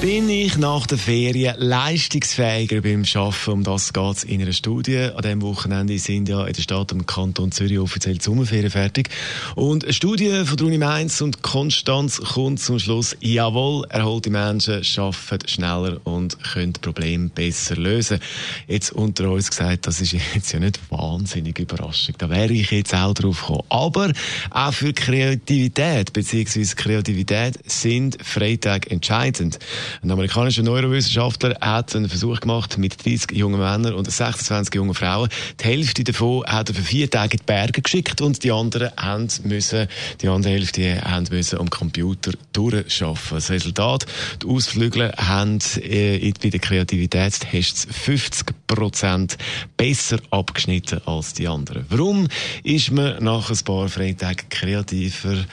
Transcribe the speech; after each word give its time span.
bin 0.00 0.30
ich 0.30 0.56
nach 0.56 0.86
der 0.86 0.96
Ferien 0.96 1.56
leistungsfähiger 1.58 2.82
beim 2.82 3.02
Arbeiten? 3.14 3.50
Um 3.50 3.64
das 3.64 3.92
geht 3.92 4.16
es 4.16 4.24
in 4.24 4.40
einer 4.40 4.52
Studie. 4.52 4.96
An 4.96 5.22
diesem 5.22 5.42
Wochenende 5.42 5.98
sind 5.98 6.28
ja 6.28 6.46
in 6.46 6.52
der 6.52 6.62
Stadt 6.62 6.92
und 6.92 7.06
Kanton 7.06 7.50
Zürich 7.50 7.80
offiziell 7.80 8.16
die 8.16 8.22
Sommerferien 8.22 8.70
fertig. 8.70 9.08
Und 9.56 9.84
eine 9.84 9.92
Studie 9.92 10.44
von 10.44 10.56
der 10.56 10.66
Uni 10.66 10.78
Mainz 10.78 11.20
und 11.20 11.42
Konstanz 11.42 12.20
kommt 12.20 12.60
zum 12.60 12.78
Schluss, 12.78 13.16
jawohl, 13.20 13.86
erholte 13.88 14.30
Menschen 14.30 14.82
arbeiten 14.96 15.48
schneller 15.48 16.00
und 16.04 16.38
können 16.44 16.74
Probleme 16.74 17.30
besser 17.30 17.74
lösen. 17.76 18.20
Jetzt 18.68 18.92
unter 18.92 19.30
uns 19.30 19.50
gesagt, 19.50 19.88
das 19.88 20.00
ist 20.00 20.12
jetzt 20.12 20.52
ja 20.52 20.60
nicht 20.60 20.78
wahnsinnig 20.90 21.58
überraschend. 21.58 22.22
Da 22.22 22.30
wäre 22.30 22.52
ich 22.52 22.70
jetzt 22.70 22.94
auch 22.94 23.14
drauf 23.14 23.40
gekommen. 23.40 23.64
Aber 23.68 24.12
auch 24.50 24.72
für 24.72 24.92
Kreativität 24.92 26.12
bzw. 26.12 26.64
Kreativität 26.76 27.58
sind 27.66 28.18
Freitage 28.22 28.90
entscheidend. 28.90 29.58
Ein 30.02 30.10
amerikanischer 30.10 30.62
Neurowissenschaftler 30.62 31.56
hat 31.60 31.94
einen 31.94 32.08
Versuch 32.08 32.40
gemacht 32.40 32.78
mit 32.78 33.04
30 33.04 33.32
jungen 33.32 33.60
Männern 33.60 33.94
und 33.94 34.10
26 34.10 34.74
jungen 34.74 34.94
Frauen. 34.94 35.28
Die 35.60 35.64
Hälfte 35.64 36.04
davon 36.04 36.44
hat 36.46 36.68
er 36.68 36.74
für 36.74 36.82
vier 36.82 37.10
Tage 37.10 37.34
in 37.34 37.38
die 37.38 37.44
Berge 37.44 37.82
geschickt 37.82 38.20
und 38.20 38.42
die 38.44 38.52
anderen 38.52 38.90
haben 38.96 39.28
müssen, 39.44 39.88
die 40.20 40.28
andere 40.28 40.52
Hälfte 40.52 41.02
haben 41.02 41.26
müssen 41.30 41.58
am 41.58 41.70
Computer 41.70 42.32
durchschaffen. 42.52 43.36
Das 43.36 43.50
Resultat, 43.50 44.06
die 44.42 44.46
Ausflügler 44.46 45.12
haben 45.16 45.58
äh, 45.82 46.32
bei 46.42 46.50
den 46.50 46.60
Kreativitätstests 46.60 47.86
50 47.90 48.46
Prozent 48.66 49.38
besser 49.76 50.18
abgeschnitten 50.30 51.00
als 51.06 51.34
die 51.34 51.48
anderen. 51.48 51.86
Warum 51.88 52.28
ist 52.62 52.90
man 52.90 53.22
nach 53.22 53.50
ein 53.50 53.58
paar 53.64 53.88
Freitagen 53.88 54.48
kreativer? 54.48 55.44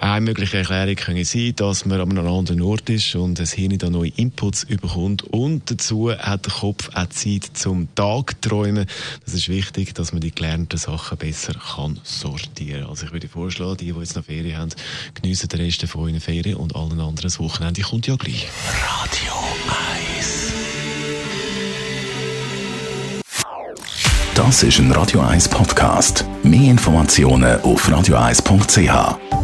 Eine 0.00 0.22
mögliche 0.22 0.56
Erklärung 0.56 0.96
könnte 0.96 1.26
sein, 1.26 1.54
dass 1.56 1.84
man 1.84 2.00
an 2.00 2.10
einem 2.10 2.26
anderen 2.26 2.62
Ort 2.62 2.88
ist 2.88 3.14
und 3.16 3.38
das 3.38 3.52
Hirn 3.52 3.76
da 3.76 3.90
neue 3.90 4.08
Inputs 4.16 4.62
überkommt. 4.62 5.24
Und 5.24 5.70
dazu 5.70 6.10
hat 6.10 6.46
der 6.46 6.54
Kopf 6.54 6.88
auch 6.94 7.06
Zeit 7.10 7.50
zum 7.52 7.94
Tagträumen. 7.94 8.86
Das 9.26 9.34
ist 9.34 9.50
wichtig, 9.50 9.94
dass 9.94 10.12
man 10.12 10.22
die 10.22 10.34
gelernten 10.34 10.78
Sachen 10.78 11.18
besser 11.18 11.52
kann 11.52 12.00
sortieren 12.02 12.86
Also 12.86 13.04
ich 13.04 13.12
würde 13.12 13.28
vorschlagen, 13.28 13.76
die, 13.76 13.92
die 13.92 13.98
jetzt 13.98 14.16
noch 14.16 14.24
Ferien 14.24 14.56
haben, 14.56 14.70
geniessen 15.12 15.50
den 15.50 15.60
Rest 15.60 15.86
von 15.86 16.04
euren 16.04 16.20
Ferien 16.20 16.56
und 16.56 16.74
allen 16.74 16.92
anderen 16.92 17.16
das 17.20 17.38
Wochenende 17.38 17.82
kommt 17.82 18.06
ja 18.06 18.16
gleich. 18.16 18.48
Radio 18.82 19.34
1 20.16 20.54
Das 24.34 24.62
ist 24.62 24.78
ein 24.78 24.90
Radio 24.92 25.20
1 25.20 25.50
Podcast. 25.50 26.24
Mehr 26.42 26.70
Informationen 26.70 27.60
auf 27.60 27.86
radio1.ch. 27.86 29.39